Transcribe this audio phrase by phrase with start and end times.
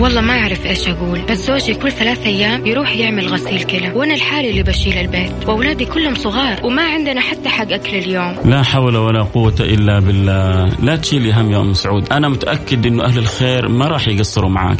[0.00, 4.14] والله ما أعرف إيش أقول بس زوجي كل ثلاث أيام يروح يعمل غسيل كلى وأنا
[4.14, 8.36] الحالي اللي بشيل البيت وأولادي كلهم صغار وما عندنا حتى حق أكل اليوم.
[8.44, 10.68] لا حول ولا قوة إلا بالله.
[10.82, 12.12] لا تشيلي هم يا أم سعود.
[12.12, 14.78] أنا متأكد أنه أهل الخير ما راح يقصروا معاك.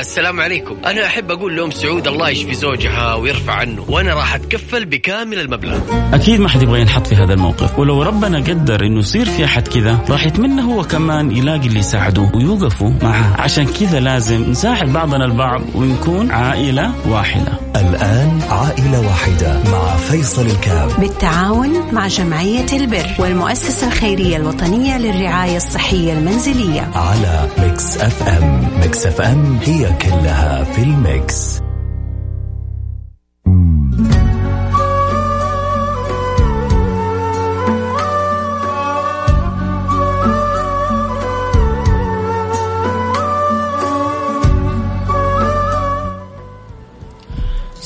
[0.00, 0.76] السلام عليكم.
[0.86, 5.78] أنا أحب أقول لأم سعود الله يشفي زوجها ويرفع عنه وأنا راح أتكفل بكامل المبلغ.
[6.14, 7.78] أكيد ما حد يبغى ينحط في هذا الموقف.
[7.78, 12.30] ولو ربنا قدر أنه يصير في أحد كذا راح يتمنى هو كمان يلاقي اللي يساعده
[12.34, 13.40] ويوقفوا معه.
[13.40, 17.52] عشان كذا لازم نساعد بعضنا البعض ونكون عائلة واحدة.
[17.76, 26.12] الآن عائلة واحدة مع فيصل الكام بالتعاون مع جمعية البر والمؤسسة الخيرية الوطنية للرعاية الصحية
[26.12, 26.90] المنزلية.
[26.94, 28.68] على Mix FM.
[28.80, 31.65] Mix FM هي كلها في ال mix.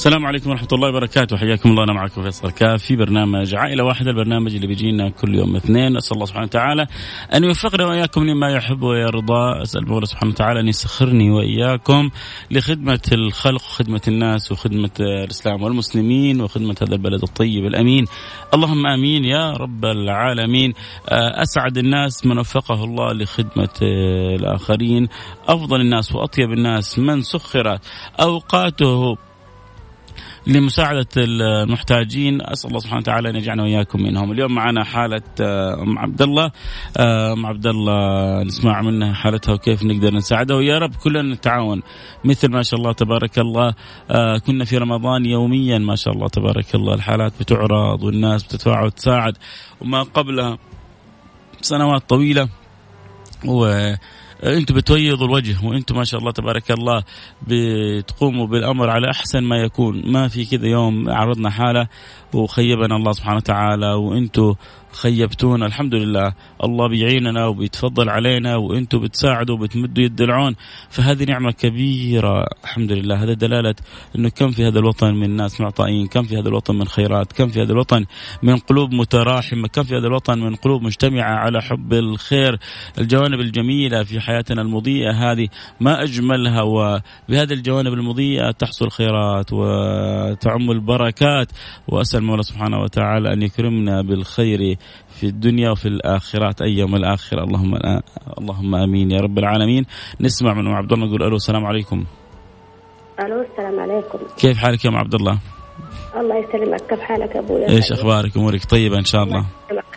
[0.00, 1.36] السلام عليكم ورحمة الله وبركاته.
[1.36, 1.84] حياكم الله.
[1.84, 5.96] أنا معكم فيصل كاف في برنامج عائلة واحدة البرنامج اللي بيجينا كل يوم اثنين.
[5.96, 6.86] أسأل الله سبحانه وتعالى
[7.34, 9.62] أن يوفقنا وإياكم لما يحب ويرضى.
[9.62, 12.10] أسأل الله سبحانه وتعالى أن يسخرني وإياكم
[12.50, 18.04] لخدمة الخلق وخدمة الناس وخدمة الإسلام والمسلمين وخدمة هذا البلد الطيب الأمين.
[18.54, 20.72] اللهم آمين يا رب العالمين.
[21.44, 23.76] أسعد الناس من وفقه الله لخدمة
[24.40, 25.08] الآخرين.
[25.48, 27.80] أفضل الناس وأطيب الناس من سخرت
[28.20, 29.16] أوقاته.
[30.46, 32.42] لمساعدة المحتاجين.
[32.42, 34.32] أسأل الله سبحانه وتعالى أن يجعلنا وإياكم منهم.
[34.32, 35.22] اليوم معنا حالة
[35.82, 36.50] أم عبد الله.
[36.98, 41.82] أم عبد الله نسمع منها حالتها وكيف نقدر نساعدها ويا رب كلنا نتعاون.
[42.24, 43.74] مثل ما شاء الله تبارك الله
[44.46, 46.94] كنا في رمضان يوميا ما شاء الله تبارك الله.
[46.94, 49.36] الحالات بتعرض والناس بتدفع وتساعد.
[49.80, 50.58] وما قبلها
[51.60, 52.48] سنوات طويلة
[53.44, 53.92] و
[54.44, 57.02] أنتم بتويضوا الوجه وأنتم ما شاء الله تبارك الله
[57.48, 60.02] بتقوموا بالأمر على أحسن ما يكون.
[60.12, 61.88] ما في كذا يوم عرضنا حالة
[62.34, 64.54] وخيبنا الله سبحانه وتعالى وأنتم
[64.92, 66.34] خيبتونا الحمد لله
[66.64, 70.56] الله بيعيننا وبيتفضل علينا وأنتم بتساعدوا وبتمدوا يد العون.
[70.90, 72.46] فهذه نعمة كبيرة.
[72.64, 73.74] الحمد لله هذا دلالة
[74.16, 77.48] إنه كم في هذا الوطن من ناس معطائين كم في هذا الوطن من خيرات كم
[77.48, 78.04] في هذا الوطن
[78.42, 82.58] من قلوب متراحمة كم في هذا الوطن من قلوب مجتمعة على حب الخير.
[82.98, 85.48] الجوانب الجميلة في حياتنا المضيئة هذه
[85.80, 91.52] ما اجملها وبهذه الجوانب المضيئة تحصل خيرات وتعم البركات.
[91.88, 97.74] وأسأل المولى سبحانه وتعالى أن يكرمنا بالخير في الدنيا وفي الآخرات أيام الاخره اللهم
[98.38, 99.86] اللهم آمين يا رب العالمين.
[100.20, 102.04] نسمع من أم عبد الله نقول ألو السلام عليكم.
[103.20, 104.18] ألو السلام عليكم.
[104.38, 105.38] كيف حالك يا أم عبد الله؟
[106.16, 106.80] الله يسلمك.
[106.90, 109.46] كيف حالك ابويا؟ إيش أخبارك؟ أمورك طيبة إن شاء الله؟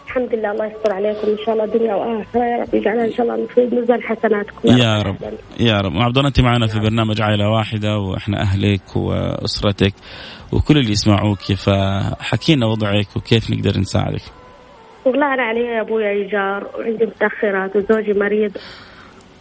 [0.05, 1.27] الحمد لله الله يستر عليكم.
[1.27, 2.41] إن شاء الله دنيا وآخرة.
[2.41, 4.77] يا رب يجعلها إن شاء الله في ميزان حسناتكم.
[4.77, 5.16] يا رب.
[5.59, 5.97] يا رب.
[5.97, 9.93] عبد الله أنت معنا في برنامج عائلة واحدة وإحنا أهلك وأسرتك
[10.51, 14.22] وكل اللي يسمعوك فحكينا وضعك وكيف نقدر نساعدك.
[15.06, 18.52] والله أنا علي يا أبويا ايجار وعندي متأخرات وزوجي مريض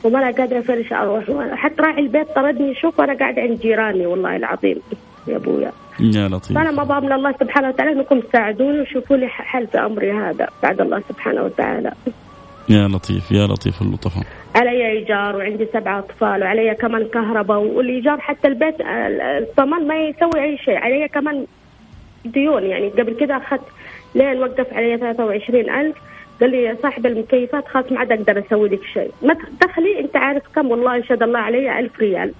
[0.04, 1.24] وما أنا قادرة فيش أروح.
[1.54, 4.80] حتى راعي البيت طردني شوف وأنا قاعدة عند جيراني والله العظيم
[5.26, 5.72] يا أبويا.
[6.00, 6.58] يا لطيف.
[6.58, 10.80] فأنا ما من الله سبحانه وتعالى إنكم تساعدوني وشوفوا لي حل في أمري هذا بعد
[10.80, 11.92] الله سبحانه وتعالى.
[12.68, 14.24] يا لطيف يا لطيف اللطفاء.
[14.54, 20.58] علي إيجار وعندي سبعة أطفال وعلي كمان كهرباء والايجار حتى البيت الضمان ما يسوي أي
[20.58, 21.46] شيء علي كمان
[22.24, 22.62] ديون.
[22.62, 23.60] يعني قبل كده أخذت
[24.14, 25.96] لين وقف علي 23000
[26.40, 29.10] قال لي صاحب المكيفات خلاص ما عاد أقدر أسوي لك شيء.
[29.22, 32.32] ما دخلي أنت عارف كم؟ والله يشهد الله علي 1000 ريال.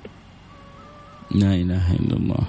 [1.30, 2.42] لا إله إلا الله.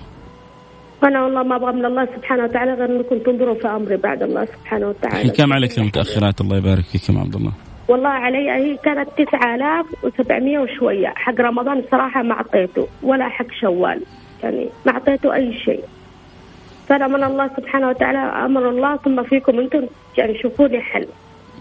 [1.01, 4.45] فانا والله ما أبغى من الله سبحانه وتعالى غير انكم تنظروا في أمري بعد الله
[4.45, 5.29] سبحانه وتعالى.
[5.29, 7.51] كم عليك المتأخرات؟ الله يبارك فيك يا عبد الله.
[7.87, 11.07] والله علي هي كانت 9700 وشوية.
[11.07, 14.01] حق رمضان الصراحه ما أعطيته ولا حق شوال.
[14.43, 15.83] يعني ما أعطيته أي شيء.
[16.87, 21.07] فانا من الله سبحانه وتعالى أمر الله ثم فيكم أنتم يعني شوفوا لي حل.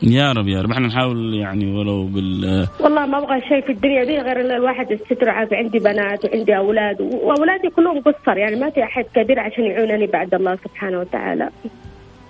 [0.02, 0.70] يا رب يا رب.
[0.70, 4.90] إحنا نحاول يعني ولو بال والله ما أبغى شيء في الدنيا دي غير إن الواحد
[4.90, 8.36] يستر عافي عندي بنات وعندي أولاد وأولادي كلهم قصر.
[8.36, 11.48] يعني ما في أحد كبير عشان يعونني بعد الله سبحانه وتعالى.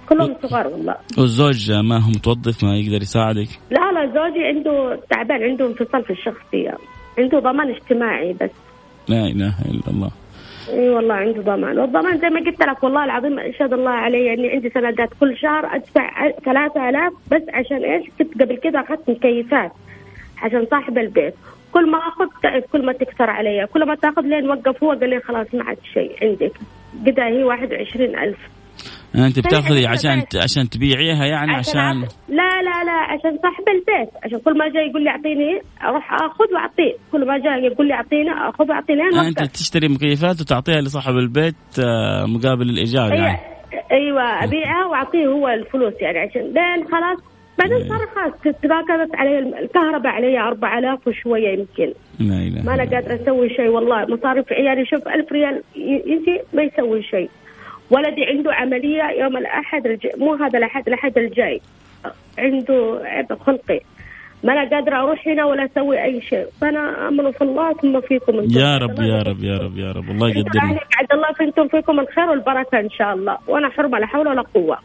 [0.09, 0.97] كلهم صغار والله.
[1.19, 6.11] والزوج ما هو متوظف ما يقدر يساعدك؟ لا لا زوجي عنده تعبان عنده انفصال في
[6.11, 6.75] الشخصية
[7.19, 8.51] عنده ضمان اجتماعي بس.
[9.09, 10.11] لا إله إلا الله.
[10.69, 11.79] إي والله عنده ضمان.
[11.79, 15.75] والضمان زي ما قلت لك والله العظيم أشهد الله علي إني عندي سندات كل شهر
[15.75, 19.73] أدفع 3000 بس عشان إيش؟ كنت قبل كده أخذت مكيفات
[20.43, 21.35] عشان صاحب البيت.
[21.73, 23.67] كل ما أخذ تعب كل ما تكثر علي.
[23.75, 26.53] كل ما تأخذ لين وقف هو قال لي خلاص ما عاد شيء عندك.
[27.07, 28.37] قدا هي 21000
[29.15, 34.11] أنت بتاخذي صحيح، عشان عشان تبيعيها يعني عشان لا لا لا عشان صاحب البيت.
[34.25, 36.93] عشان كل ما جاي يقول لي أعطيني أروح آخذ وأعطيه.
[37.13, 39.51] كل ما جاي يقول لي أعطيني آخذ وأعطيه لين أنت وقت.
[39.51, 41.55] تشتري مكيفات وتعطيها لصاحب البيت
[41.85, 43.37] آه، مقابل الايجار يعني.
[43.39, 46.19] أي- أيوه ابيعها وأعطيه هو الفلوس يعني.
[46.19, 47.19] عشان لين خلاص
[47.59, 47.89] بعدين إيه.
[47.89, 48.33] صار خلاص
[48.63, 51.93] تراكمت علي الكهرباء علي 4000 وشوية يمكن.
[52.21, 54.07] لا إله ما أنا قادرة أسوي شيء والله.
[54.15, 55.63] مصاريف عيالي شوف 1000 ريال
[56.07, 57.31] يجي ما يسوي شيء.
[57.93, 60.07] ولدي عنده عملية يوم الأحد الج...
[60.19, 61.61] مو هذا الأحد الأحد الجاي.
[62.39, 63.81] عنده عيب خلقي.
[64.45, 66.47] ما أنا قادرة أروح هنا ولا أسوي أي شيء.
[66.61, 68.59] فأنا امل في الله ثم فيكم أنتم.
[68.61, 70.11] يا رب يا رب يا رب يا رب.
[70.11, 70.43] الله أهلي
[70.97, 73.39] بعد الله فيكم فيكم الخير والبركة إن شاء الله.
[73.49, 74.79] وأنا حرمة لا حول ولا قوة.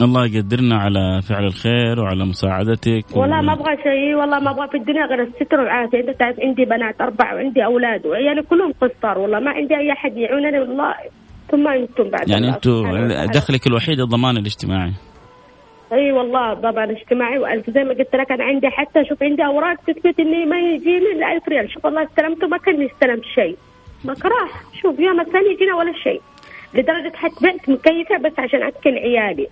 [0.00, 4.68] الله يقدرنا على فعل الخير وعلى مساعدتك والله و- ما أبغى شيء والله ما أبغى
[4.68, 6.00] في الدنيا غير الستر والعافية.
[6.00, 9.38] انت تعرف عندي بنات اربعه وعندي أولاد وعيالي كلهم قصار والله.
[9.40, 10.94] ما عندي أي أحد يعونني والله.
[11.50, 12.82] ثم أنتم بعد يعني أنتم.
[13.34, 14.92] دخلك الوحيد الضمان الاجتماعي.
[15.92, 19.76] أي والله ضمان اجتماعي والف زي ما قلت لك أنا عندي حتى شوف عندي أوراق
[19.86, 23.56] تثبت إني ما يجيني الا 1000 ريال شوف والله استلمته ما كاني استلمت شيء.
[24.04, 24.62] ما راح.
[24.82, 26.20] شوف يوم الثاني يجينا ولا شيء.
[26.74, 29.46] لدرجة حتى بعت مكيفة بس عشان اكل عيالي.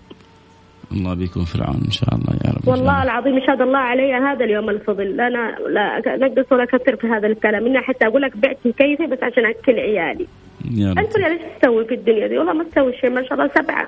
[0.93, 2.69] الله بيكون في العون إن شاء الله يا رب.
[2.69, 3.03] والله الله.
[3.03, 5.21] العظيم يشهد الله علي هذا اليوم الفضل.
[5.21, 7.67] أنا لا نقص ولا كثر في هذا الكلام.
[7.67, 10.27] إني حتى أقول لك بعت مكيفة بس عشان اكل عيالي.
[10.67, 10.99] رب.
[10.99, 13.87] 1000 ريال إيش تسوي في الدنيا دي؟ والله ما تسوي شيء ما شاء الله سبعة.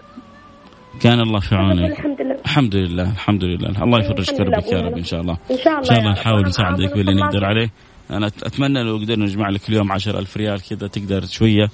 [1.02, 1.90] كان الله في عونك.
[1.90, 2.34] الحمد لله.
[2.44, 3.82] الحمد لله الحمد لله.
[3.84, 4.80] الله يفرج لله كربك يا.
[4.80, 5.36] رب إن شاء الله.
[5.50, 6.12] إن شاء الله إن شاء الله.
[6.12, 6.94] نحاول نساعدك.
[6.94, 7.70] باللي نقدر عليه.
[8.10, 11.68] أنا أتمنى لو قدرنا نجمع لك اليوم 10000 ريال كذا تقدر شوية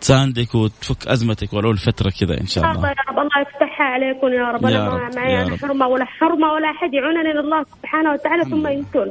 [0.00, 2.76] تساندك وتفك أزمتك ولو لفتره كذا إن شاء الله.
[2.76, 4.62] الله يا رب الله يفتحها عليكم يا رب.
[4.64, 5.56] يا أنا ما معي رب.
[5.56, 9.10] حرمة ولا حرمة ولا أحد يعونني الله سبحانه وتعالى ثم أنتم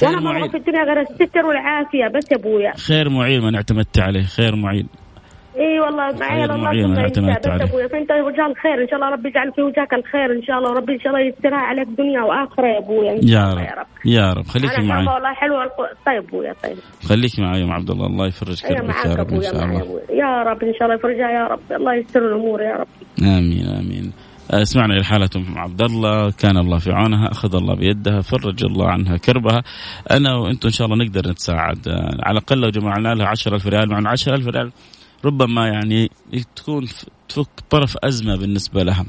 [0.00, 2.72] خير وأنا ما في الدنيا غير الستر والعافية بس يا أبويا.
[2.76, 4.88] خير معين من اعتمدت عليه خير معين.
[5.56, 6.08] إي والله
[6.44, 7.64] الله معين انت اعتمدت بس عليه.
[7.64, 10.58] يا ابويا فانت وجه الخير إن شاء الله ربي يجعل في وجهك الخير إن شاء
[10.58, 13.12] الله وربي إن شاء الله يسترها عليك دنيا وآخرة يا أبويا.
[13.12, 14.46] إن شاء يا الله رب يا رب.
[14.46, 15.06] خليكي معي.
[15.06, 16.76] والله حلوة الق- طيب أبويا طيب.
[17.08, 18.06] خليكي معي يا أم عبد الله.
[18.06, 20.00] الله يفرج كربك يا رب إن شاء الله.
[20.10, 21.60] يا رب إن شاء الله يفرجها يا رب.
[21.72, 22.88] الله يستر الأمور يا رب.
[23.22, 24.12] آمين آمين.
[24.50, 29.16] اسمعنا لحالة أم عبد الله كان الله في عونها أخذ الله بيدها فرج الله عنها
[29.16, 29.62] كربها.
[30.10, 31.88] أنا وأنتم إن شاء الله نقدر نتساعد.
[31.88, 34.72] آه، على الأقل لو جمعنا لها 10000 ريال مع 10000 ريال
[35.24, 36.10] ربما يعني
[36.56, 36.88] تكون
[37.28, 39.06] تفك طرف أزمة بالنسبة لها.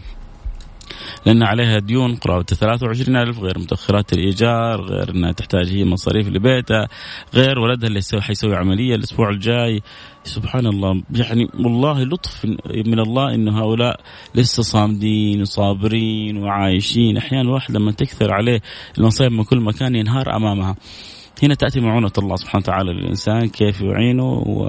[1.25, 6.87] لأن عليها ديون قرابة 23 ألف غير متأخرات الإيجار غير أنها تحتاج هي مصاريف لبيتها
[7.33, 9.81] غير ولدها اللي يسوي حيسوي عملية الأسبوع الجاي.
[10.23, 11.03] سبحان الله.
[11.15, 12.45] يعني والله لطف
[12.85, 13.99] من الله أنه هؤلاء
[14.35, 17.17] لسه صامدين وصابرين وعايشين.
[17.17, 18.61] أحيانا الواحد لما تكثر عليه
[18.97, 20.75] المصايب من كل مكان ينهار أمامها.
[21.43, 24.65] هنا تأتي معونة الله سبحانه وتعالى للإنسان كيف يعينه و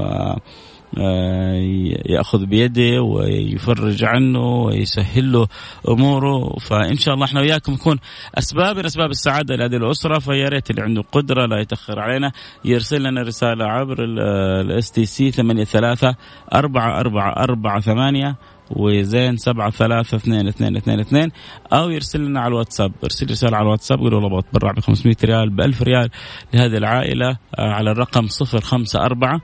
[2.07, 5.47] يأخذ بيده ويفرج عنه ويسهل له
[5.89, 6.57] أموره.
[6.59, 7.99] فإن شاء الله إحنا وياكم نكون
[8.35, 10.19] أسباب من أسباب السعادة لهذه الأسرة.
[10.19, 12.33] فيا ريت اللي عنده قدرة لا يتأخر علينا.
[12.65, 16.15] يرسل لنا رسالة عبر ال STC 83
[16.55, 18.37] 4 4 4 8
[18.71, 21.31] وزين سبعة ثلاثة اثنين اثنين اثنين اثنين.
[21.73, 22.93] أو يرسل لنا على الواتساب.
[23.05, 26.11] ارسل رسالة على الواتساب قول والله بتبرع ب 500 ريال ب 1000 ريال
[26.55, 29.41] لهذه العائلة آه، على الرقم 054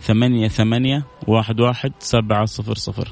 [0.00, 3.08] ثمانية ثمانية واحد واحد سبعة صفر صفر.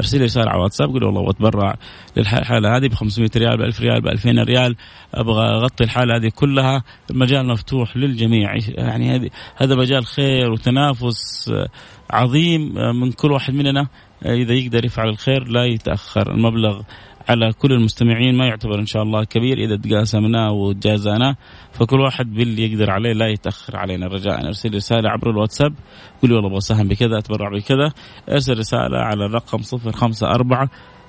[0.00, 1.74] ارسل رسالة على الواتساب قول والله بتبرع
[2.16, 4.76] للحالة هذه ب 500 ريال ب 1000 ريال ب 2000 ريال.
[5.14, 6.82] أبغى أغطي الحالة هذه كلها.
[7.10, 8.54] المجال مفتوح للجميع.
[8.68, 11.68] يعني هذا مجال خير وتنافس آه،
[12.10, 13.88] عظيم آه، من كل واحد مننا
[14.22, 16.30] آه، إذا يقدر يفعل الخير لا يتأخر.
[16.34, 16.82] المبلغ
[17.28, 21.36] على كل المستمعين ما يعتبر إن شاء الله كبير إذا تقاسمناه وتجازناه
[21.72, 24.06] فكل واحد باللي يقدر عليه لا يتأخر علينا.
[24.06, 25.74] رجاء أرسل رسالة عبر الواتساب.
[26.22, 27.92] قولي والله أبغى اساهم بكذا أتبرع بكذا.
[28.28, 30.68] أرسل رسالة على الرقم 054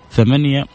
[0.10, 0.66] ثمانية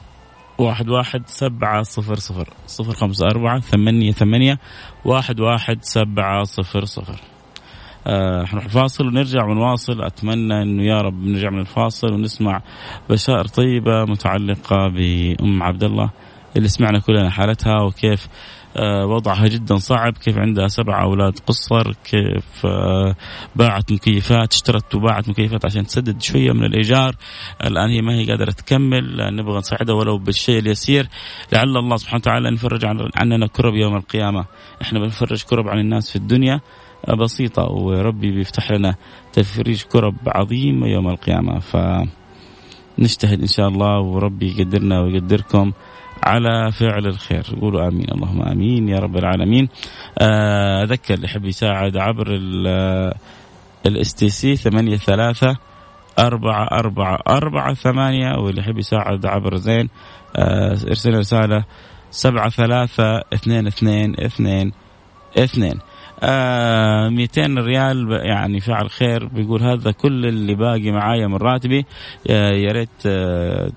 [0.59, 2.49] واحد واحد سبعة صفر صفر.
[2.67, 4.59] صفر خمسة أربعة ثمانية ثمانية
[5.05, 7.36] واحد واحد سبعة صفر صفر.
[8.45, 12.63] حنروح الفاصل ونرجع ونواصل أتمنى إنه يا رب نرجع من الفاصل ونسمع
[13.11, 16.11] بشائر طيبة متعلقة بأم عبد الله
[16.57, 18.29] اللي سمعنا كلنا حالتها وكيف
[18.79, 23.15] آه، وضعها جدا صعب كيف عندها سبع أولاد قصر كيف آه،
[23.57, 27.15] باعت مكيفات اشترت وباعت مكيفات عشان تسدد شوية من الإيجار.
[27.65, 31.09] الآن هي ما هي قادرة تكمل آه، نبغى نساعدها ولو بالشيء اليسير.
[31.53, 34.45] لعل الله سبحانه وتعالى يفرج عن- عننا كرب يوم القيامة.
[34.83, 36.61] إحنا بنفرج كرب عن الناس في الدنيا.
[37.15, 38.95] بسيطة وربي بيفتح لنا
[39.33, 41.59] تفريج كرب عظيم يوم القيامة.
[41.59, 45.73] فنجتهد إن شاء الله وربي يقدرنا ويقدركم
[46.23, 47.43] على فعل الخير.
[47.61, 49.69] قولوا آمين اللهم آمين يا رب العالمين.
[50.19, 52.27] آه، أذكر اللي يحب يساعد عبر
[53.87, 55.57] ال STC ثمانية ثلاثة
[56.19, 59.89] أربعة أربعة أربعة ثمانية واللي يحب يساعد عبر زين
[60.37, 61.65] آه، ارسل رسالة
[62.11, 64.73] سبعة ثلاثة اثنين اثنين اثنين
[65.39, 65.79] اثنين.
[66.23, 69.27] آه 200 ريال يعني فعل خير.
[69.27, 71.85] بيقول هذا كل اللي باقي معايا من راتبي.
[72.31, 73.71] آه يا ريت آه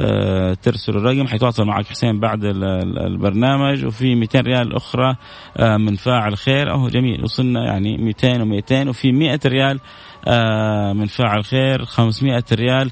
[0.00, 3.84] آه، ترسل الرقم حيتواصل معك حسين بعد البرنامج.
[3.84, 5.16] وفي 200 ريال أخرى
[5.56, 6.70] آه، من فاعل خير.
[6.70, 9.80] أهو جميل وصلنا يعني 200 و200 وفي 100 ريال
[10.28, 11.84] آه، من فاعل خير.
[11.84, 12.90] 500 ريال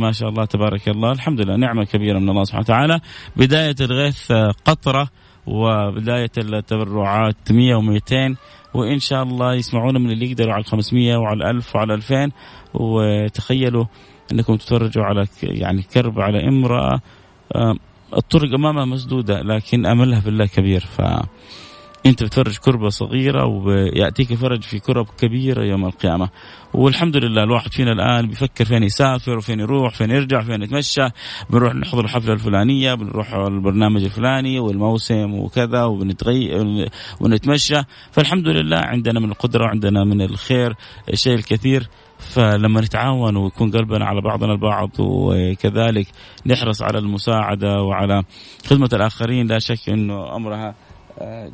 [0.00, 1.12] ما شاء الله تبارك الله.
[1.12, 3.00] الحمد لله نعمة كبيرة من الله سبحانه وتعالى.
[3.36, 4.32] بداية الغيث
[4.64, 5.08] قطرة.
[5.46, 8.36] وبداية التبرعات 100 و200
[8.74, 12.30] وإن شاء الله يسمعونا من اللي يقدروا على 500 وعلى 1000 وعلى 2000
[12.74, 13.84] وتخيلوا
[14.32, 17.00] إنكم تتفرجوا على يعني كرب على امرأة
[18.16, 20.80] الطرق أمامها مسدودة لكن أملها في الله كبير.
[20.80, 21.00] ف
[22.06, 26.28] انت بتفرج كربة صغيرة ويأتيك فرج في كرب كبيرة يوم القيامة.
[26.74, 31.08] والحمد لله الواحد فينا الآن بيفكر فين يسافر وفين يروح فين يرجع فين يتمشى.
[31.50, 36.50] بنروح نحضر الحفلة الفلانية بنروح البرنامج الفلاني والموسم وكذا وبنتغي
[37.20, 37.82] ونتمشى.
[38.12, 40.74] فالحمد لله عندنا من القدرة وعندنا من الخير
[41.12, 41.88] الشيء الكثير.
[42.18, 46.06] فلما نتعاون ويكون قلبنا على بعضنا البعض وكذلك
[46.46, 48.22] نحرص على المساعدة وعلى
[48.66, 50.74] خدمة الآخرين لا شك إنه أمرها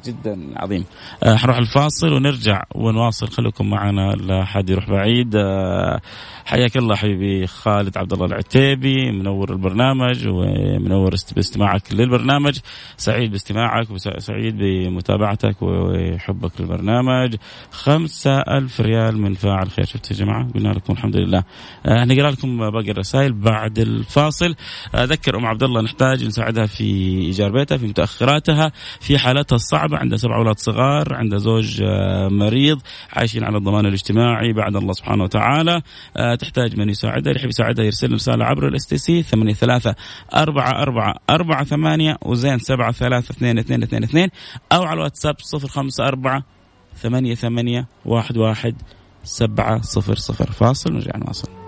[0.06, 0.84] جدا عظيم.
[1.22, 3.28] آه، حنروح الفاصل ونرجع ونواصل.
[3.28, 5.36] خليكم معنا لا حد يروح بعيد.
[5.36, 6.00] آه،
[6.44, 12.58] حياك الله حبيبي خالد عبد الله العتيبي منور البرنامج ومنور باستماعك للبرنامج.
[12.96, 17.36] سعيد باستماعك وسعيد بمتابعتك وحبك للبرنامج.
[17.70, 19.84] خمسة ألف ريال من فاعل خير.
[19.84, 21.44] شفت يا جماعة؟ قلنا لكم الحمد لله.
[21.86, 24.54] نقرأ لكم باقي الرسائل بعد الفاصل.
[24.94, 26.84] أذكر أم عبد الله نحتاج نساعدها في
[27.18, 29.96] إيجار بيتها في متأخراتها في حالتها الصعبة.
[29.96, 32.80] عندها سبع أولاد صغار عندها زوج آه، مريض
[33.12, 35.82] عايشين على الضمان الاجتماعي بعد الله سبحانه وتعالى.
[36.16, 39.94] آه، تحتاج من يساعدها اللي يحب يساعدها يرسل رسالة عبر ال STC ثمانية ثلاثة
[40.34, 44.28] أربعة أربعة أربعة ثمانية وزين سبعة ثلاثة اثنين اثنين اثنين اثنين
[44.72, 46.44] أو على الواتساب صفر خمسة أربعة
[46.96, 48.74] ثمانية ثمانية واحد واحد
[49.24, 50.52] سبعة صفر صفر.
[50.52, 51.67] فاصل ونرجع نواصل.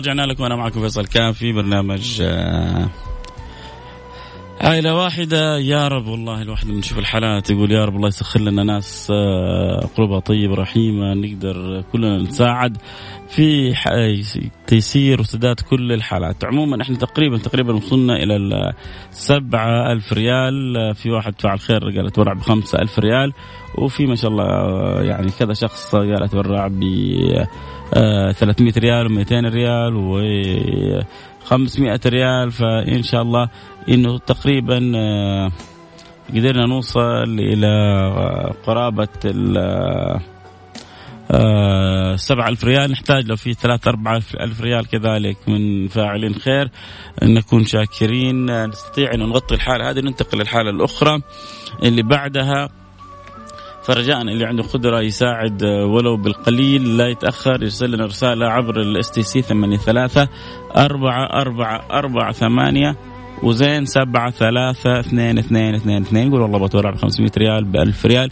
[0.00, 2.88] رجعنا لكم أنا معكم فيصل كان في برنامج آه،
[4.60, 5.58] عائلة واحدة.
[5.58, 9.88] يا رب والله الواحد لما نشوف الحالات يقول يا رب الله يسخر لنا ناس آه،
[9.96, 12.76] قلوبها طيبة رحيمة نقدر كلنا نساعد.
[13.30, 13.74] في
[14.66, 16.44] تيسير وسداد كل الحالات.
[16.44, 18.36] عموما إحنا تقريبا تقريبا وصلنا إلى
[19.10, 20.94] السبعة ألف ريال.
[20.94, 23.32] في واحد فعل خير قال أتبرع بخمسة ألف ريال.
[23.78, 24.46] وفي ما شاء الله
[25.02, 26.80] يعني كذا شخص قال أتبرع ب
[28.32, 30.20] 300 آه، ريال و200 ريال و
[31.44, 32.50] 500 ريال.
[32.50, 33.48] فإن شاء الله
[33.88, 35.50] إنه تقريبا آه،
[36.34, 37.70] قدرنا نوصل إلى
[38.66, 39.08] قرابة
[41.30, 42.90] آه، سبعة ألف ريال.
[42.90, 46.70] نحتاج لو في ثلاثة أربعة ألف ريال كذلك من فاعلين خير
[47.22, 48.66] نكون شاكرين.
[48.66, 51.20] نستطيع أن نغطي الحالة هذه ننتقل للحالة الأخرى
[51.82, 52.68] اللي بعدها.
[53.82, 56.96] فرجاء اللي عنده قدرة يساعد ولو بالقليل.
[56.96, 60.28] لا يتأخر يرسل لنا رسالة عبر ال STC ثمانية ثلاثة
[60.76, 62.96] أربعة أربعة أربعة ثمانية
[63.42, 66.30] وزين سبعة ثلاثة اثنين اثنين اثنين اثنين.
[66.30, 68.30] قول والله بتبرع ب 500 ريال ب 1000 ريال.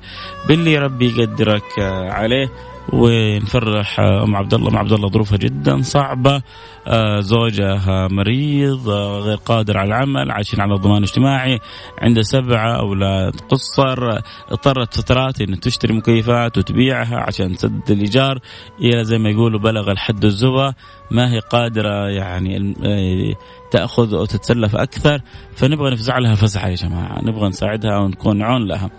[0.48, 1.78] باللي ربي يقدرك
[2.08, 2.48] عليه.
[2.92, 4.68] ونفرح أم عبد الله.
[4.70, 6.42] أم عبد الله ظروفها جدا صعبة
[6.86, 11.58] آه، زوجها مريض آه، غير قادر على العمل عايشين على ضمان اجتماعي
[11.98, 13.40] عنده سبعه أولاد.
[13.48, 18.38] قصر اضطرت فترات انه تشتري مكيفات وتبيعها عشان تسدد الإيجار.
[18.80, 20.74] إلى زي ما يقولوا بلغ الحد الزبا
[21.10, 23.34] ما هي قادرة يعني آه،
[23.70, 25.20] تأخذ أو تتسلف أكثر.
[25.56, 27.24] فنبغى نفزع لها فزعة يا جماعة.
[27.24, 28.90] نبغى نساعدها ونكون عون لها.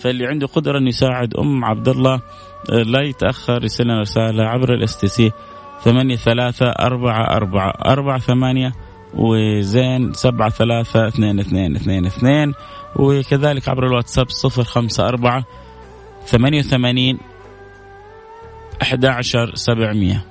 [0.00, 2.20] فاللي عنده قدرة إنه يساعد أم عبد الله
[2.68, 5.32] لا يتأخر يرسل لنا رسالة عبر ال STC
[5.84, 8.72] ثمانية ثلاثة أربعة أربعة أربعة ثمانية
[9.14, 12.54] وزين سبعة ثلاثة اثنين اثنين اثنين اثنين.
[12.96, 15.44] وكذلك عبر الواتساب صفر خمسة أربعة
[16.26, 17.18] ثمانية وثمانين
[18.82, 20.24] أحد عشر سبعمية.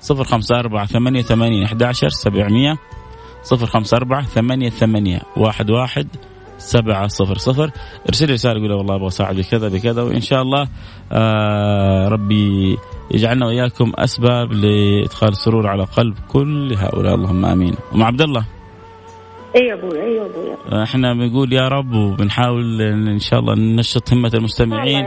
[0.00, 2.78] صفر خمسة أربعة ثمانية وثمانين أحد عشر سبعمية.
[3.42, 6.31] صفر خمسة أربعة ثمانية ثمانية واحد واحد, واحد.
[6.62, 7.70] سبعة صفر صفر.
[8.08, 10.68] ارسل لي رسالة قول والله أبغى أساعد بكذا بكذا وإن شاء الله
[11.12, 12.78] آه ربي
[13.10, 17.14] يجعلنا وإياكم أسباب لإدخال السرور على قلب كل هؤلاء.
[17.14, 17.74] اللهم آمين.
[17.94, 18.44] أم عبد الله.
[19.56, 25.06] اي أبوي اي أبوي إحنا بنقول يا رب وبنحاول إن شاء الله ننشط همة المستمعين.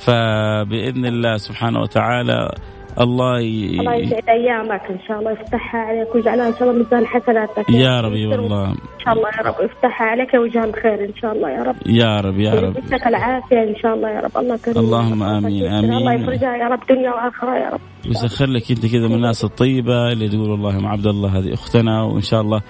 [0.00, 2.54] فبإذن الله سبحانه وتعالى
[3.00, 3.80] الله ي...
[3.80, 4.82] الله يسعد أيامك.
[4.90, 7.70] إن شاء الله يفتحها عليك ويجعلها إن شاء الله ميزان حسناتك.
[7.70, 8.70] يا ربي والله.
[8.70, 11.04] إن شاء الله يا رب يفتحها عليك وجه الخير.
[11.04, 11.76] إن شاء الله يا رب.
[11.86, 12.76] يا رب يا رب.
[12.76, 14.36] ويمسك العافية إن شاء الله يا رب.
[14.36, 15.92] الله كريم اللهم آمين، آمين.
[15.92, 17.80] الله يفرجها يا رب دنيا وآخرة يا رب.
[18.06, 22.02] ويسخر لك أنت كذا من الناس الطيبة اللي تقول والله ام عبد الله هذه أختنا
[22.02, 22.60] وإن شاء الله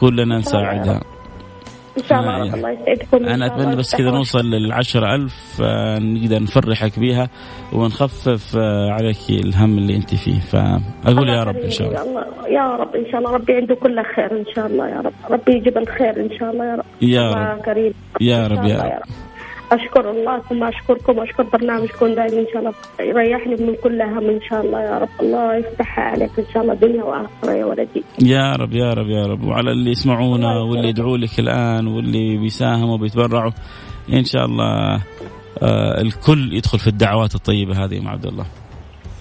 [0.00, 1.00] كلنا نساعدها.
[1.98, 2.54] إن شاء الله رب يعني.
[2.56, 4.10] الله يسعدكم أنا أتمنى بس كذا.
[4.10, 7.28] نوصل للعشرة ألف آه، نقدر نفرحك بيها
[7.72, 10.40] ونخفف آه، عليك الهم اللي أنت فيه.
[10.40, 12.24] فأقول يا رب إن شاء الله.
[12.48, 13.32] يا رب إن شاء الله.
[13.34, 15.12] ربي عنده كل خير إن شاء الله يا رب.
[15.30, 16.84] ربي يجيب الخير إن شاء الله يا رب.
[17.02, 17.60] يا رب.
[17.60, 17.92] كريم.
[18.20, 19.25] يا إن شاء رب يا رب.
[19.72, 22.74] أشكر الله ثم أشكركم واشكر برنامجكم دائما إن شاء الله.
[23.00, 25.08] يريحني من كل هم إن شاء الله يا رب.
[25.20, 28.04] الله يفتحها عليك إن شاء الله دنيا وآخرة يا ولدي.
[28.22, 29.44] يا رب يا رب يا رب.
[29.44, 33.52] وعلى اللي يسمعونا واللي يدعوا لك الآن واللي بيساهموا وبيتبرعوا
[34.12, 35.02] إن شاء الله
[35.62, 38.46] آه الكل يدخل في الدعوات الطيبة هذه مع عبد الله.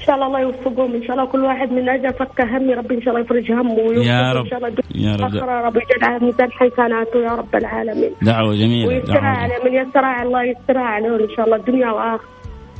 [0.05, 0.93] شاء الله الله يوفقهم.
[0.95, 3.73] إن شاء الله كل واحد من أجل فك همي ربي إن شاء الله يفرج همه
[3.73, 4.11] ويوفقه.
[4.13, 4.43] يا رب.
[4.43, 5.35] ان شاء الله يا رب.
[5.35, 8.11] اخره يا رب يجعل ميزان حسناته يا رب العالمين.
[8.21, 11.91] دعوة جميلة ويسرها دعوه على من يسرها على الله يسرها عليهم إن شاء الله الدنيا
[11.91, 12.34] وآخرة.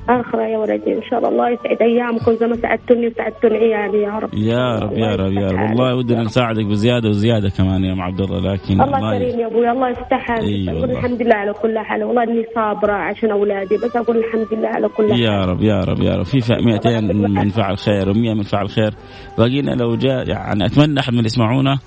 [0.10, 1.30] اخره يا ولدي إن شاء الله.
[1.30, 4.34] الله يسعد أيامكم زي ما سعدتوني وسعدتون عيالي يا رب.
[4.34, 5.54] يا رب يا رب يا رب.
[5.54, 5.96] يفتح والله.
[5.96, 9.90] ودنا نساعدك بزيادة وزيادة كمان يا أم عبد الله لكن الله كريم يا أبوي الله
[9.90, 10.38] يفتحها.
[10.42, 10.92] أي أقول.
[10.92, 12.04] الحمد لله على كل حال.
[12.04, 15.22] والله إني صابرة عشان أولادي بس أقول الحمد لله على كل حال.
[15.22, 16.24] يا رب يا رب يا رب.
[16.26, 18.94] في ف- 200 من فعل خير و100 من فعل خير.
[19.38, 21.78] باقينا لو جاء يعني أتمنى أحد من يسمعونا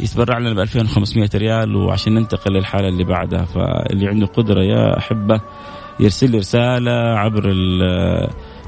[0.00, 3.44] يتبرع لنا ب 2500 ريال وعشان ننتقل للحالة اللي بعدها.
[3.44, 5.40] فاللي عنده قدرة يا أحبة
[6.00, 7.52] يرسل لي رسالة عبر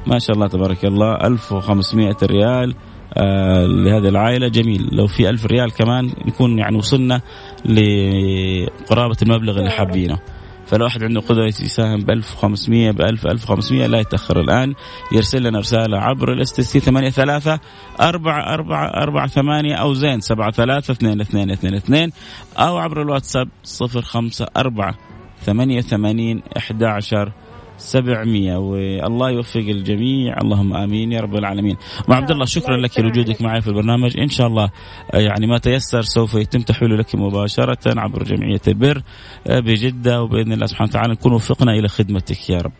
[0.06, 2.74] ما شاء الله تبارك الله 1500 ريال
[3.14, 4.48] آه لهذه العائلة.
[4.48, 4.88] جميل.
[4.92, 7.20] لو في ألف ريال كمان نكون يعني وصلنا
[7.64, 10.18] لقرابة المبلغ اللي حابينه.
[10.66, 14.74] فلو أحد عنده قدرة يساهم ب 1500 ب 1000 1500 لا يتأخر الآن.
[15.12, 17.58] يرسل لنا رسالة عبر ال STC 83
[18.00, 22.10] 4 4 4 8 أو زين 7 3 2 2 2 2
[22.58, 23.48] أو عبر الواتساب
[24.02, 24.94] 05 4
[25.44, 27.32] 88 11
[27.80, 30.34] 700 والله يوفق الجميع.
[30.42, 31.76] اللهم آمين يا رب العالمين.
[32.08, 34.20] ام عبد الله شكرا لك لوجودك معي في البرنامج.
[34.20, 34.70] إن شاء الله
[35.14, 39.02] آه، يعني ما تيسر سوف يتم تحويله لك مباشرة عبر جمعية البر
[39.48, 40.22] آه، بجدة.
[40.22, 42.72] وبإذن الله سبحانه وتعالى نكون وفقنا إلى خدمتك يا رب.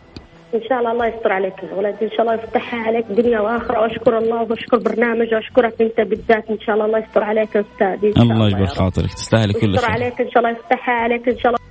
[0.55, 1.53] إن شاء الله الله يستر عليك.
[1.63, 3.79] يا ولدي إن شاء الله يفتحها عليك دنيا وآخرة.
[3.81, 5.33] وأشكر الله وأشكر برنامج.
[5.33, 6.49] وأشكرك أنت بالذات.
[6.49, 8.65] إن شاء الله الله يستر عليك يا شاء الله يجبر.
[8.65, 9.13] خاطرك.
[9.13, 9.91] تستاهل كل يستر خير.
[9.91, 10.21] عليك.
[10.21, 11.29] إن شاء الله يفتحها عليك.
[11.29, 11.61] إن شاء الله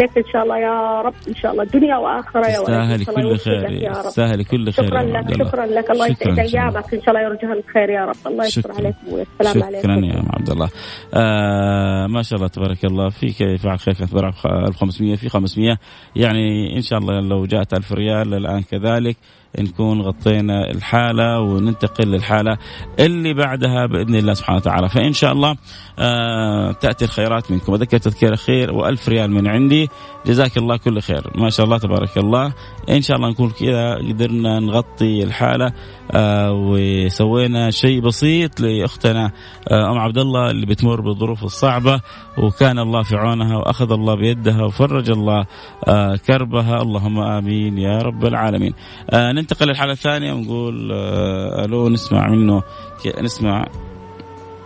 [0.00, 3.04] عليك إن شاء الله يا رب؟ إن شاء الله دنيا وآخرة يا ولدي تستاهل إن
[3.04, 4.02] شاء الله كل خير يا رب.
[4.02, 5.34] تستاهل كل خير شكرا لك.
[5.34, 5.90] شكرا لك.
[5.90, 6.38] الله شكراً يسعد.
[6.38, 6.94] أيامك.
[6.94, 8.16] إن شاء الله يرجعها الخير يا رب.
[8.26, 8.74] الله يستر شكراً.
[8.74, 10.68] عليك والسلام شكرا عليكم يا ام عبد الله.
[11.14, 13.08] آه ما شاء الله تبارك الله.
[13.08, 14.32] في فعل خير برع
[14.68, 15.78] 1500 في 500
[16.16, 19.16] يعني إن شاء الله لو جاءت 1000 ريال الآن كذلك
[19.60, 22.58] نكون غطينا الحالة وننتقل للحالة
[22.98, 24.88] اللي بعدها بإذن الله سبحانه وتعالى.
[24.88, 25.56] فإن شاء الله
[25.98, 27.74] آه تأتي الخيرات منكم.
[27.74, 29.88] أذكر تذكير خير وألف ريال من عندي.
[30.26, 31.30] جزاك الله كل خير.
[31.34, 32.52] ما شاء الله تبارك الله.
[32.90, 35.72] إن شاء الله نكون كذا قدرنا نغطي الحالة
[36.12, 39.32] آه وسوينا شيء بسيط لأختنا
[39.70, 42.00] آه أم عبد الله اللي بتمر بالظروف الصعبة
[42.38, 45.46] وكان الله في عونها وأخذ الله بيدها وفرج الله
[45.88, 46.82] آه كربها.
[46.82, 48.74] اللهم آمين يا رب العالمين.
[49.14, 50.92] ننتقل للحالة الثانية ونقول
[51.64, 52.62] ألو نسمع منه
[53.22, 53.66] نسمع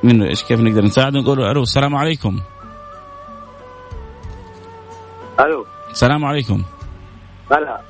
[0.05, 2.41] منه إيش كيف نقدر نساعده؟ نقول ألو السلام عليكم.
[5.41, 5.67] ألو.
[5.91, 6.63] السلام عليكم.
[7.53, 7.81] هلا.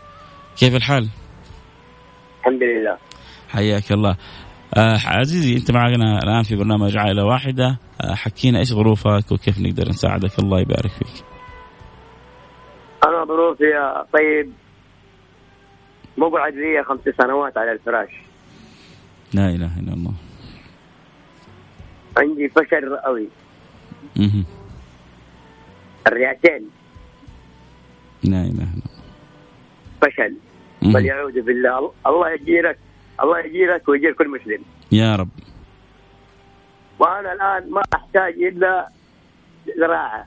[0.56, 1.08] كيف الحال؟
[2.40, 2.98] الحمد لله.
[3.48, 4.16] حياك الله.
[4.74, 7.78] آه عزيزي انت معنا الآن في برنامج عائلة واحدة.
[8.00, 10.38] آه حكينا إيش ظروفك وكيف نقدر نساعدك.
[10.38, 11.24] الله يبارك فيك.
[13.04, 13.64] أنا ظروفي
[14.12, 14.52] طيب.
[16.18, 18.10] مقعد لي خمس سنوات على الفراش.
[19.34, 20.14] لا إله إلا الله.
[22.18, 23.28] عندي فشل رئوي.
[26.06, 26.70] الرئتين.
[28.26, 28.96] لا اله الا الله
[30.02, 30.34] فشل.
[30.82, 30.92] مهم.
[30.92, 32.78] بل يعوذ بالله الله يجيرك
[33.22, 34.62] الله يجيرك ويجير كل مسلم.
[34.92, 35.28] يا رب.
[36.98, 38.88] وأنا الآن ما أحتاج إلا
[39.78, 40.26] زراعة.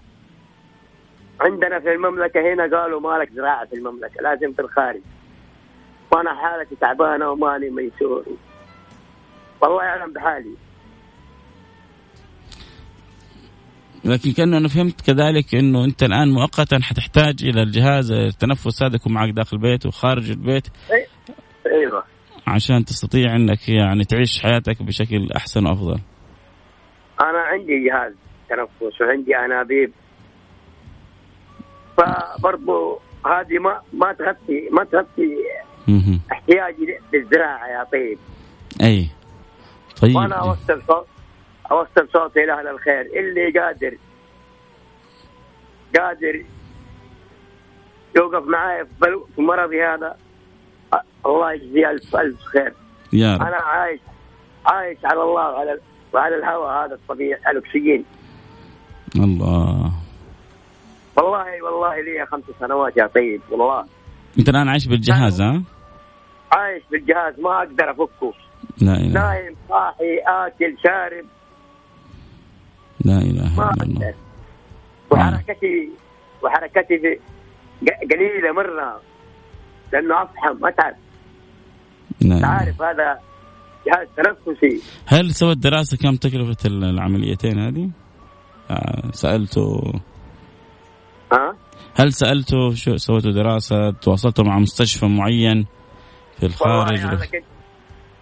[1.42, 5.02] عندنا في المملكة هنا قالوا ما لك زراعة في المملكة لازم في الخارج.
[6.12, 8.26] وأنا حالتي تعبانة وماني ميسور.
[9.62, 10.54] والله يعلم بحالي.
[14.06, 19.14] لكن كأنه أنا فهمت كذلك إنه أنت الآن مؤقتا حتحتاج إلى الجهاز التنفس هذا يكون
[19.14, 20.68] معك داخل البيت وخارج البيت.
[21.66, 22.04] أيوه.
[22.48, 26.00] عشان تستطيع إنك يعني تعيش حياتك بشكل أحسن وأفضل.
[27.22, 28.14] أنا عندي جهاز
[28.50, 29.92] تنفس وعندي أنابيب.
[31.98, 35.30] فبرضو هذه ما ما تغطي ما تغطي.
[36.32, 38.20] احتياجي للزراعة يا طيب.
[38.82, 39.10] أي.
[40.02, 40.16] طيب.
[40.16, 41.08] وأنا اوصل صوت
[41.72, 43.02] أوصل صوتي لأهل الخير.
[43.02, 43.98] اللي قادر
[45.96, 46.44] قادر
[48.16, 48.86] يوقف معي
[49.36, 50.18] في مرضي هذا
[51.26, 52.74] الله يجزيه الف ألف خير.
[53.14, 53.42] يا رب.
[53.42, 54.00] أنا عايش
[54.66, 55.80] عايش على الله وعلى
[56.14, 58.06] وعلى الهواء هذا الطبيعي الأكسجين.
[59.16, 59.92] الله.
[61.18, 63.86] والله والله لي خمس سنوات يا طيب والله.
[64.40, 65.62] أنت الآن عايش بالجهاز ها؟
[66.52, 68.34] عايش بالجهاز ما أقدر أفكه.
[68.82, 69.14] لا إله.
[69.14, 71.26] نايم صاحي آكل شارب.
[73.06, 74.14] لا إله إلا الله.
[75.12, 75.90] وحركتي
[76.44, 77.20] وحركتي
[78.12, 79.02] قليلة مرة
[79.94, 80.96] لأنه اتعب
[82.22, 82.42] لا إله.
[82.42, 83.20] تعرف هذا
[83.88, 84.82] جهاز تنفسي.
[85.08, 87.90] هل سوت دراسة كم تكلفة العمليتين هذه؟
[88.72, 89.94] آه، سألته.
[91.34, 91.56] ها؟
[91.96, 95.66] هل سألته شو سويتوا دراسة؟ تواصلتوا مع مستشفى معين
[96.40, 97.44] في الخارج؟ أنا كنت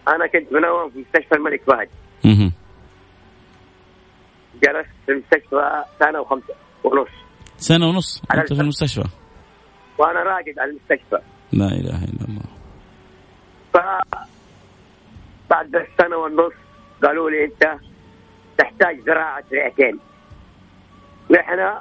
[0.07, 1.89] أنا كنت منوم في مستشفى الملك فهد.
[4.63, 7.09] جلست في المستشفى سنة وخمسة ونص.
[7.57, 9.03] سنة ونص؟ أنت في المستشفى؟
[9.97, 11.19] وأنا راقد على المستشفى.
[11.53, 12.47] لا إله إلا الله.
[13.73, 13.77] ف
[15.49, 16.53] بعد السنة والنص
[17.03, 17.79] قالوا لي أنت
[18.57, 19.99] تحتاج زراعة رئتين.
[21.31, 21.73] نحن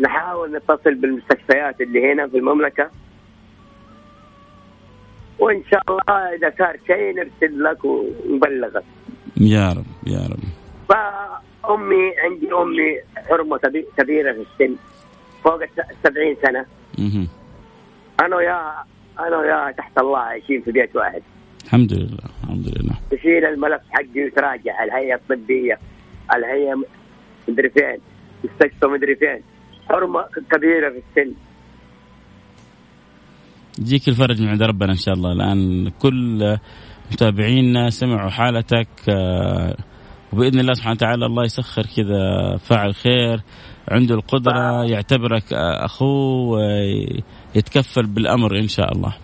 [0.00, 2.90] نحاول نتصل بالمستشفيات اللي هنا في المملكة.
[5.38, 8.84] وإن شاء الله إذا صار شيء نرسل لك ونبلغك.
[9.36, 10.42] يا رب يا رب.
[11.68, 12.90] فامي عندي أمي
[13.28, 14.76] حرمة كبي- كبيرة في السن
[15.44, 16.66] فوق السبعين سنة.
[16.98, 17.28] مهم.
[18.20, 18.86] أنا وياها
[19.18, 21.22] أنا وياها تحت الله عايشين في بيت واحد.
[21.64, 22.94] الحمد لله الحمد لله.
[23.10, 25.78] تشيل الملف حقي وتراجع الهيئة الطبية
[26.34, 26.74] الهيئة
[27.48, 27.98] مدري فين
[28.44, 29.42] مستشفى مدري فين.
[29.88, 31.34] حرمة كبيرة في السن.
[33.80, 35.32] يجيك الفرج من عند ربنا إن شاء الله.
[35.32, 36.56] الآن كل
[37.12, 39.76] متابعينا سمعوا حالتك آه،
[40.34, 43.40] وبإذن الله سبحانه وتعالى الله يسخر كذا فاعل خير
[43.88, 45.52] عنده القدرة يعتبرك
[45.84, 46.58] أخوه
[47.54, 49.16] ويتكفل بالأمر إن شاء الله.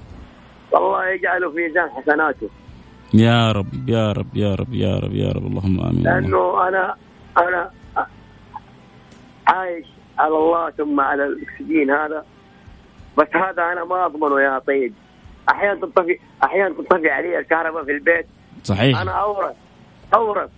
[0.72, 2.48] والله يجعله في ميزان حسناته.
[3.14, 5.46] يا رب يا رب يا رب يا رب يا رب.
[5.46, 6.02] اللهم آمين.
[6.02, 6.94] لأنه أنا
[7.38, 7.70] أنا
[9.46, 9.86] عايش
[10.18, 12.24] على الله ثم على الأكسجين هذا.
[13.18, 14.94] بس هذا أنا ما أضمنه يا طيب.
[15.50, 18.26] أحيانا تنطفي أحيانا تنطفي علي الكهرباء في البيت.
[18.64, 19.00] صحيح.
[19.00, 19.56] أنا أورث
[20.14, 20.50] أورث.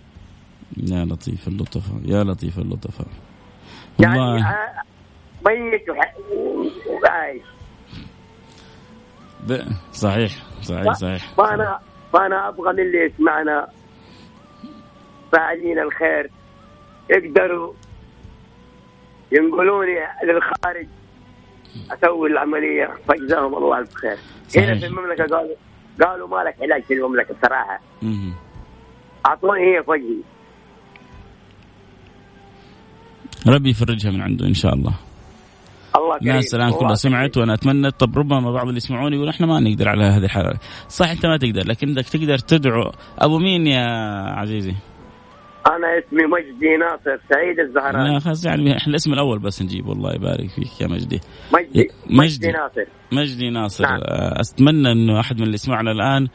[0.77, 3.07] يا لطيف اللطفاء يا لطيف اللطفاء
[3.99, 4.43] يعني
[5.45, 5.85] ميت
[6.87, 7.43] وعايش.
[9.91, 10.31] صحيح
[10.61, 11.37] صحيح صحيح.
[11.37, 11.79] ما أنا
[12.13, 13.67] ما أنا أبغى من اللي يسمعنا.
[15.31, 16.29] فاعلين الخير.
[17.09, 17.73] يقدروا
[19.31, 20.87] ينقلوني للخارج
[21.91, 22.89] أسوي العملية.
[23.07, 24.17] فجزاهم الله ألف خير.
[24.49, 24.63] صحيح.
[24.63, 25.55] هنا في المملكة قالوا
[26.01, 27.81] قالوا ما لك علاج في المملكة صراحة.
[29.25, 30.21] أعطوني هي في
[33.47, 34.93] ربي يفرجها من عنده إن شاء الله
[35.95, 36.93] الله كريم الناس الآن كلها.
[36.95, 40.53] سمعت وأنا أتمنى طب ربما بعض اللي يسمعوني يقول إحنا ما نقدر على هذه الحاله
[40.89, 43.85] صح أنت ما تقدر لكن إنك تقدر تدعو أبو مين يا
[44.29, 44.73] عزيزي؟
[45.67, 50.13] أنا اسمي مجدي ناصر سعيد الزهراني لا خلاص يعني إحنا الاسم الأول بس نجيب الله
[50.13, 51.19] يبارك فيك يا مجدي
[51.53, 51.89] مجدي مجدي.
[52.09, 53.99] مجدي ناصر مجدي ناصر نعم.
[54.03, 56.27] أتمنى إنه أحد من اللي يسمعنا الآن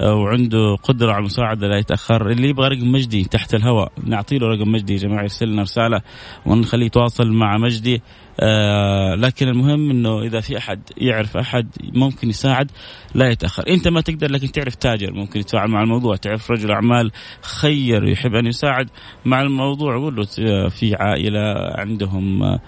[0.00, 2.30] وعنده قدرة على المساعدة لا يتأخر.
[2.30, 6.00] اللي يبغى رقم مجدي تحت الهواء نعطي له رقم مجدي يا جماعة يرسل لنا رسالة
[6.46, 8.02] ونخليه يتواصل مع مجدي.
[8.40, 12.70] آه لكن المهم إنه إذا في أحد يعرف أحد ممكن يساعد
[13.14, 13.64] لا يتأخر.
[13.68, 17.10] أنت ما تقدر لكن تعرف تاجر ممكن يتفاعل مع الموضوع تعرف رجل أعمال
[17.42, 18.88] خير يحب أن يساعد
[19.24, 19.96] مع الموضوع.
[19.96, 20.24] قول له
[20.68, 22.60] في عائلة عندهم آه،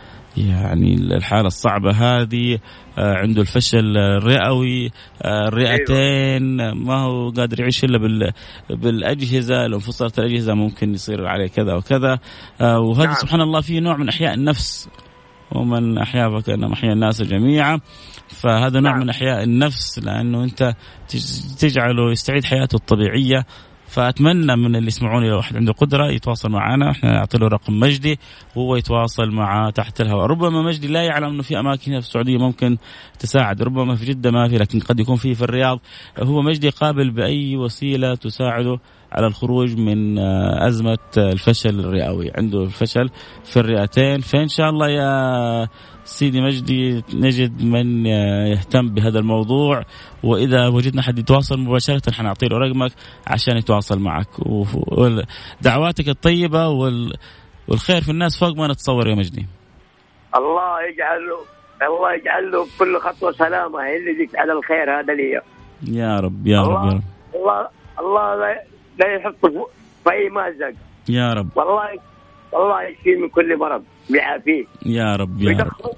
[0.46, 2.58] يعني الحالة الصعبة هذه
[2.98, 4.90] آه، عنده الفشل الرئوي
[5.22, 8.32] آه، الرئتين ما هو قادر يعيش إلا
[8.70, 12.18] بالأجهزة لو انفصلت الأجهزة ممكن يصير عليه كذا وكذا
[12.60, 13.14] وهذا نعم.
[13.14, 14.88] سبحان الله فيه نوع من أحياء النفس
[15.52, 17.80] ومن أحيا فكأنما أحيا الناس جميعا
[18.28, 19.00] فهذا نوع نعم.
[19.00, 20.74] من أحياء النفس لأنه أنت
[21.58, 23.46] تجعله يستعيد حياته الطبيعية
[23.88, 28.18] فأتمنى من اللي يسمعوني لو احد عنده قدرة يتواصل معنا إحنا نعطي له رقم مجدي
[28.56, 30.26] وهو يتواصل مع تحت الهواء.
[30.26, 32.76] ربما مجدي لا يعلم إنه في أماكن في السعودية ممكن
[33.18, 35.80] تساعد ربما في جدة ما في لكن قد يكون في في الرياض.
[36.18, 38.78] هو مجدي قابل بأي وسيلة تساعده
[39.12, 43.10] على الخروج من آه، أزمة الفشل الرئوي؟ عنده الفشل
[43.44, 44.20] في الرئتين.
[44.20, 45.68] فإن شاء الله يا
[46.08, 49.82] سيدي مجدي نجد من آه، يهتم بهذا الموضوع.
[50.22, 52.92] وإذا وجدنا حد يتواصل مباشرة حنعطي له رقمك
[53.26, 54.28] عشان يتواصل معك.
[54.38, 59.46] ودعواتك الطيبة والخير في الناس فوق ما نتصور يا مجدي.
[60.36, 61.38] الله يجعله
[61.82, 63.78] الله يجعل له كل خطوة سلامة.
[63.80, 65.40] هي اللي على الخير هذا لي
[65.98, 67.02] يا رب يا رب يا رب.
[67.34, 67.68] الله
[68.00, 68.36] الله
[68.98, 69.68] لا يحطه
[70.04, 70.74] في أي مأزق.
[71.08, 71.48] يا رب.
[71.56, 72.07] والله
[72.52, 75.94] والله يشفيه من كل مرض ويعافيه يا رب يا رب.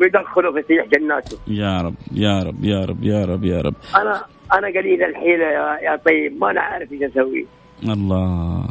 [0.00, 1.38] ويدخله في سيح جناته.
[1.48, 3.74] يا رب يا رب يا رب يا رب يا رب.
[3.96, 7.46] أنا أنا قليل الحيلة يا, يا طيب ما أنا عارف إيش أسوي.
[7.82, 8.66] الله.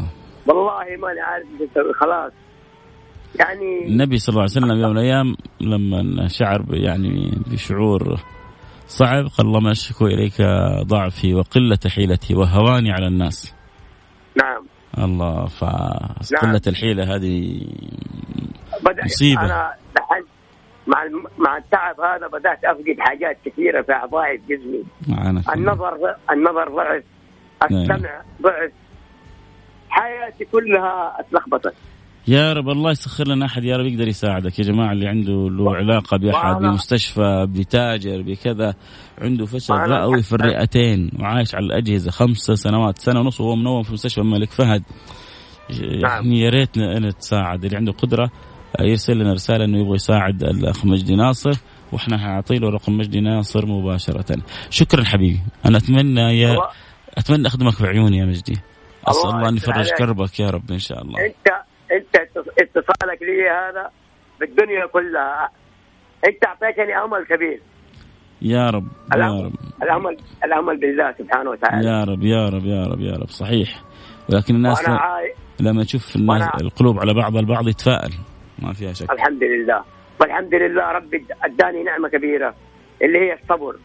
[0.47, 2.32] والله ما أنا عارف إيش أسوي خلاص.
[3.39, 8.19] يعني النبي صلى الله عليه وسلم يوم من الأيام لما شعر يعني بشعور
[8.88, 10.41] صعب قال اللهم أشكو إليك
[10.82, 13.56] ضعفي وقلة حيلتي وهواني على الناس.
[14.43, 14.64] نعم.
[15.00, 16.60] الله فقله نعم.
[16.68, 17.62] الحيلة هذه
[19.04, 19.74] مصيبة أنا
[20.88, 24.84] مع مع التعب هذا بدأت أفقد حاجات كثيرة في اعضائي في جسمي
[25.56, 27.04] النظر النظر ضعف
[27.72, 27.82] نعم.
[27.82, 28.72] السمع ضعف
[29.90, 31.74] حياتي كلها اتلخبطت
[32.28, 34.60] يا رب الله يسخر لنا أحد يا رب يقدر يساعدك.
[34.60, 38.74] يا جماعة اللي عنده له علاقة بأحد بمستشفى بتاجر بكذا
[39.18, 43.94] عنده فشل رئوي في الرئتين وعايش على الأجهزة خمس سنوات سنة ونص وهو منوم في
[43.94, 44.84] مستشفى الملك فهد.
[45.70, 46.34] يعني نعم.
[46.34, 47.66] يا ريت نتساعد.
[47.66, 48.32] اللي عنده قدرة
[48.80, 51.54] يرسل لنا رسالة إنه يبغى يساعد الأخ مجدي ناصر
[51.92, 54.38] وإحنا حنعطي له رقم مجدي ناصر مباشرة.
[54.70, 55.40] شكرا حبيبي.
[55.66, 56.58] أنا أتمنى يا
[57.18, 58.60] أتمنى أخدمك بعيوني يا مجدي.
[59.08, 61.26] أسأل الله أن يفرج كربك يا رب إن شاء الله.
[61.26, 62.15] انت انت
[62.60, 63.89] اتصالك لي هذا
[64.39, 65.50] بالدنيا كلها.
[66.28, 67.62] انت اعطيتني امل كبير.
[68.41, 69.54] يا رب يا رب.
[69.84, 71.88] الامل الأمل بالله سبحانه وتعالى.
[71.88, 73.30] يا رب يا رب يا رب يا رب.
[73.30, 73.82] صحيح.
[74.30, 74.89] ولكن الناس
[75.60, 78.13] لما تشوف الناس القلوب على بعض البعض يتفائل.
[78.60, 79.12] ما فيها شك.
[79.12, 79.84] الحمد لله.
[80.21, 82.56] والحمد لله ربي أداني نعمة كبيرة
[83.02, 83.76] اللي هي الصبر.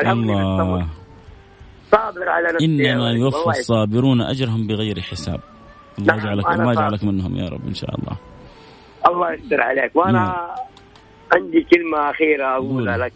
[0.00, 0.86] الحمد لله الصبر.
[1.90, 5.40] صابر على نفسي إنما يوفى الصابرون أجرهم بغير حساب.
[5.98, 8.16] الله نعم، يجعلك الله يجعلك منهم يا رب إن شاء الله.
[9.08, 9.96] الله يستر عليك.
[9.96, 10.34] وأنا نعم.
[11.34, 13.12] عندي كلمة أخيرة أقولها لك.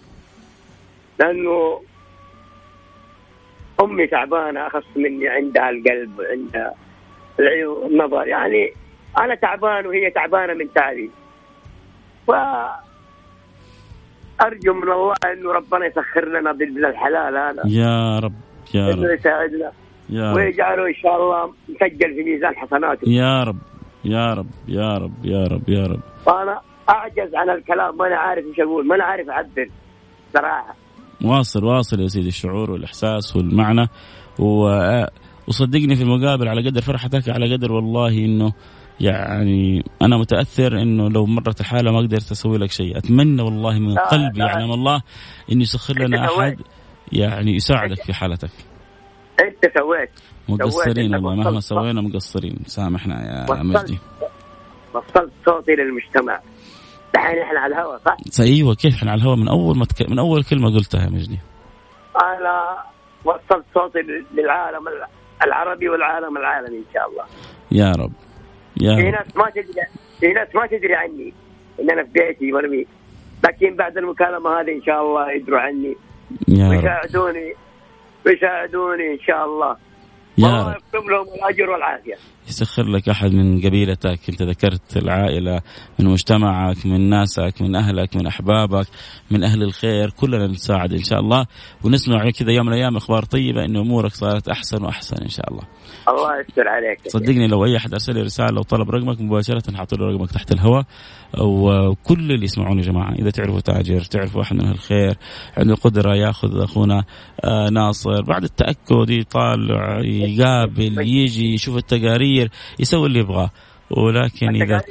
[1.20, 1.80] لأنه
[3.80, 6.74] أمي تعبانة اخص مني عندها القلب وعندها
[7.40, 8.26] العيون النظر.
[8.26, 8.72] يعني
[9.18, 11.10] أنا تعبان وهي تعبانة من تعبي
[12.26, 12.30] ف
[14.42, 17.62] أرجو من الله إنه ربنا يسخر لنا باذن الحلال هذا.
[17.66, 18.34] يا رب
[18.74, 18.98] يا رب.
[18.98, 19.72] انه يساعدنا.
[20.10, 23.08] ويجعله إن شاء الله مسجل في ميزان حسناته.
[23.08, 23.58] يا رب
[24.04, 26.00] يا رب يا رب يا رب يا رب.
[26.26, 29.68] وأنا أعجز عن الكلام ما أنا عارف إيش أقول ما أنا عارف اعبر
[30.34, 30.76] صراحة.
[31.24, 33.86] واصل واصل يا سيدي الشعور والإحساس والمعنى.
[34.38, 34.68] و...
[35.48, 38.52] وصدقني في المقابل على قدر فرحتك على قدر والله إنه
[39.00, 42.98] يعني أنا متأثر إنه لو مرت الحالة ما قدرت أسوي لك شيء.
[42.98, 45.02] أتمنى والله من قلبي يعلم الله
[45.52, 46.56] إنه يسخر لنا أحد
[47.12, 48.50] يعني يساعدك في حالتك.
[49.64, 50.10] انت سويت
[50.48, 52.58] مقصرين والله مهما سوينا مقصرين.
[52.66, 53.98] سامحنا يا مجدي.
[54.94, 56.40] وصلت صوتي للمجتمع.
[57.14, 60.10] دحين إحنا على الهواء صح؟ أيوه كيف إحنا على الهواء من أول ما تك...
[60.10, 61.38] من أول كلمة قلتها يا مجدي.
[62.16, 62.78] أنا
[63.24, 63.98] وصلت صوتي
[64.34, 64.84] للعالم
[65.44, 67.24] العربي والعالم العالمي إن شاء الله.
[67.72, 68.12] يا رب.
[68.80, 69.86] يا في ناس ما تدري
[70.20, 71.34] في ناس ما تدري عني
[71.80, 72.86] إن أنا في بيتي مرمي
[73.44, 75.96] لكن بعد المكالمة هذه إن شاء الله يدروا عني.
[76.48, 77.54] يا ويساعدوني.
[78.26, 79.76] ويساعدوني إن شاء الله.
[80.38, 82.14] يا الله يكتب لهم الأجر والعافية.
[82.48, 84.20] يسخر لك أحد من قبيلتك.
[84.28, 85.60] انت ذكرت العائلة
[85.98, 88.86] من مجتمعك من ناسك من أهلك من أحبابك
[89.30, 91.46] من أهل الخير كلنا نساعد إن شاء الله.
[91.84, 95.62] ونسمع كذا يوم من الأيام أخبار طيبة إن أمورك صارت أحسن وأحسن إن شاء الله.
[96.08, 96.98] الله يستر عليك.
[97.08, 100.84] صدقني لو أي أحد أرسل لي رسالة وطلب رقمك مباشرة حاط له رقمك تحت الهواء.
[101.38, 105.16] وكل اللي يسمعون يا جماعة إذا تعرفوا تاجر تعرفوا أحد من أهل الخير
[105.56, 107.04] عنده القدره يأخذ أخونا
[107.44, 112.37] آه ناصر بعد التأكد يطالع يقابل يجي يشوف التقارير.
[112.78, 113.50] يسوي اللي يبغاه.
[113.90, 114.82] ولكن إذا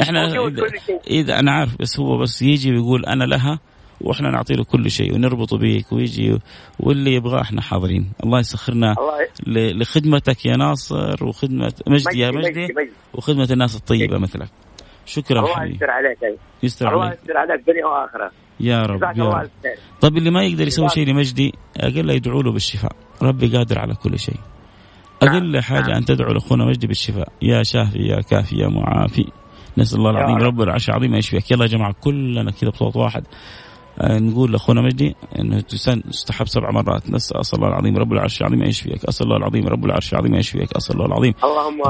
[0.00, 0.70] إحنا إذا,
[1.06, 3.58] إذا أنا عارف بس هو بس يجي ويقول أنا لها
[4.00, 6.38] وإحنا نعطي له كل شيء ونربطه بيك ويجي
[6.80, 8.12] واللي يبغاه إحنا حاضرين.
[8.24, 8.94] الله يسخرنا
[9.46, 14.48] الله لخدمتك يا ناصر وخدمه مجدي يا مجدي, مجدي, مجدي وخدمة الناس الطيبة مثلك.
[15.06, 15.74] شكرا الله حبيبي.
[15.74, 16.18] يستر عليك
[16.62, 18.30] يستر الله يستر عليك دنيا وآخرة.
[18.60, 19.50] يا رب يا رب.
[20.00, 22.92] طيب اللي ما يقدر يسوي شيء لمجدي أقل يدعو له بالشفاء.
[23.22, 24.40] ربي قادر على كل شيء.
[25.22, 25.62] أقل نعم.
[25.62, 25.96] حاجة نعم.
[25.96, 29.26] أن تدعو لاخونا مجدي بالشفاء يا شافي يا كافي يا معافي.
[29.78, 30.60] نسأل الله العظيم رب.
[30.62, 31.50] العرش العظيم يشفيك.
[31.50, 33.24] يلا يا جماعة كلنا كذا بصوت واحد.
[34.00, 37.10] آه، نقول لأخونا مجدي انه تستحب سبع مرات.
[37.10, 39.04] نسال الله العظيم رب العرش العظيم أن يشفيك.
[39.04, 40.76] أسأل الله العظيم رب العرش العظيم أن يشفيك.
[40.76, 41.34] أسأل الله العظيم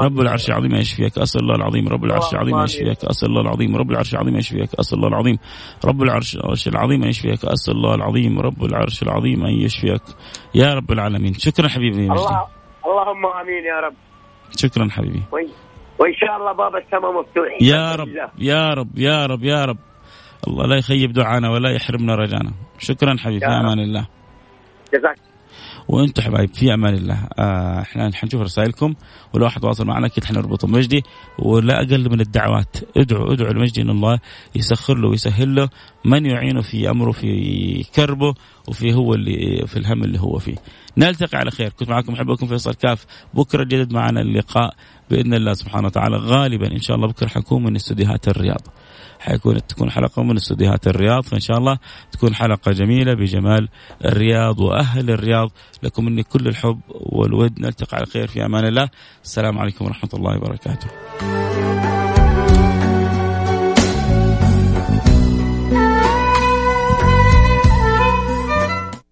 [0.07, 1.17] رب العرش العظيم أن يشفيك.
[1.17, 3.05] أسأل الله العظيم رب العرش العظيم أن يشفيك.
[3.05, 4.75] أسأل الله العظيم رب العرش العظيم أن يشفيك.
[4.75, 5.39] أسأل الله العظيم
[5.85, 7.45] رب العرش العظيم أن يشفيك.
[7.45, 10.01] أسأل الله العظيم رب العرش العظيم أن يشفيك.
[10.55, 11.33] يا رب العالمين.
[11.33, 12.54] شكرا حبيبي مجدي.
[12.95, 13.93] اللهم آمين يا رب.
[14.57, 15.23] شكرا حبيبي.
[15.99, 17.61] وان شاء الله باب السماء مفتوح.
[17.61, 19.77] يا رب يا رب يا رب يا رب.
[20.47, 22.51] الله لا يخيب دعانا ولا يحرمنا رجانا.
[22.79, 24.07] شكرا حبيبي في أمان الله.
[24.93, 25.17] جزاك
[25.87, 27.27] وأنتم حبايب في أمان الله.
[27.39, 28.95] آه إحنا حنشوف رسائلكم
[29.33, 31.03] ولو أحد تواصل معنا أكيد حنربطه بمجدي
[31.39, 32.77] ولا أقل من الدعوات.
[32.97, 34.19] ادعوا ادعوا لمجدي ان الله
[34.55, 35.69] يسخر له ويسهل له.
[36.05, 38.33] من يعينه في أمره في كربه
[38.67, 40.55] وفي هو اللي في الهم اللي هو فيه.
[40.97, 41.69] نلتقي على خير.
[41.69, 43.05] كنت معكم احبكم فيصل كاف.
[43.33, 44.75] بكرة جدد معنا اللقاء
[45.09, 46.17] بإذن الله سبحانه وتعالى.
[46.17, 48.61] غالبا إن شاء الله بكرة حكون من استديوهات الرياض.
[49.25, 51.77] حيكون تكون حلقة من استديوهات الرياض فإن شاء الله
[52.11, 53.69] تكون حلقة جميلة بجمال
[54.05, 55.51] الرياض وأهل الرياض.
[55.83, 58.89] لكم مني كل الحب والود نلتقي على خير في أمان الله.
[59.23, 60.87] السلام عليكم ورحمة الله وبركاته.